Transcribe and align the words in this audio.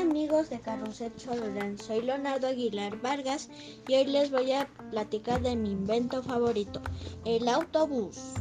amigos 0.00 0.48
de 0.48 0.58
Carrusel 0.58 1.14
Chololán, 1.16 1.76
soy 1.76 2.00
Leonardo 2.00 2.46
Aguilar 2.46 2.98
Vargas 3.02 3.50
y 3.86 3.94
hoy 3.94 4.06
les 4.06 4.30
voy 4.30 4.52
a 4.52 4.70
platicar 4.90 5.42
de 5.42 5.54
mi 5.54 5.72
invento 5.72 6.22
favorito, 6.22 6.80
el 7.26 7.46
autobús. 7.46 8.32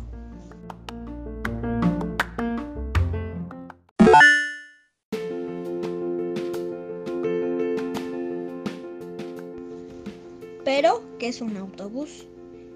Pero, 10.63 11.03
¿qué 11.19 11.27
es 11.27 11.41
un 11.41 11.57
autobús? 11.57 12.27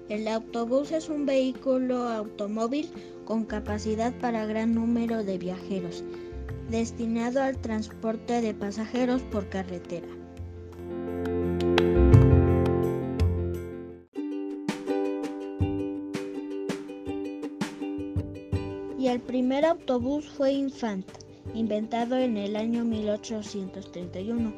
El 0.08 0.28
autobús 0.28 0.92
es 0.92 1.08
un 1.08 1.26
vehículo 1.26 2.08
automóvil 2.08 2.88
con 3.24 3.44
capacidad 3.44 4.14
para 4.20 4.46
gran 4.46 4.72
número 4.72 5.24
de 5.24 5.36
viajeros, 5.36 6.04
destinado 6.70 7.42
al 7.42 7.58
transporte 7.60 8.40
de 8.40 8.54
pasajeros 8.54 9.22
por 9.22 9.48
carretera. 9.48 10.06
Y 18.96 19.08
el 19.08 19.20
primer 19.20 19.64
autobús 19.64 20.28
fue 20.28 20.52
Infant, 20.52 21.06
inventado 21.52 22.16
en 22.16 22.36
el 22.36 22.54
año 22.54 22.84
1831. 22.84 24.54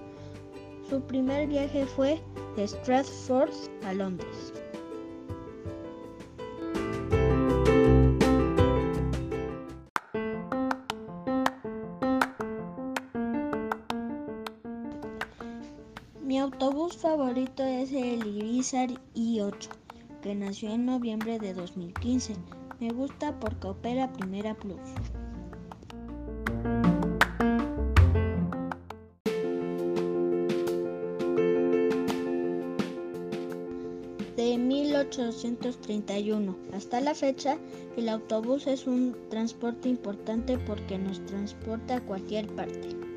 Su 0.90 1.00
primer 1.00 1.46
viaje 1.46 1.86
fue 1.86 2.20
de 2.54 2.68
Stratford 2.68 3.50
a 3.84 3.94
Londres. 3.94 4.52
Mi 16.28 16.38
autobús 16.38 16.94
favorito 16.94 17.64
es 17.64 17.90
el 17.90 18.26
Irizar 18.26 18.90
i8, 19.14 19.70
que 20.20 20.34
nació 20.34 20.68
en 20.68 20.84
noviembre 20.84 21.38
de 21.38 21.54
2015. 21.54 22.34
Me 22.80 22.90
gusta 22.90 23.40
porque 23.40 23.68
opera 23.68 24.12
Primera 24.12 24.54
Plus. 24.54 24.78
De 34.36 34.58
1831 34.58 36.58
hasta 36.74 37.00
la 37.00 37.14
fecha, 37.14 37.56
el 37.96 38.10
autobús 38.10 38.66
es 38.66 38.86
un 38.86 39.16
transporte 39.30 39.88
importante 39.88 40.58
porque 40.58 40.98
nos 40.98 41.24
transporta 41.24 41.96
a 41.96 42.00
cualquier 42.02 42.48
parte. 42.48 43.07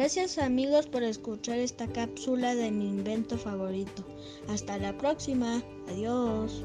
Gracias 0.00 0.38
amigos 0.38 0.86
por 0.86 1.02
escuchar 1.02 1.58
esta 1.58 1.86
cápsula 1.86 2.54
de 2.54 2.70
mi 2.70 2.88
invento 2.88 3.36
favorito. 3.36 4.02
Hasta 4.48 4.78
la 4.78 4.96
próxima. 4.96 5.62
Adiós. 5.90 6.64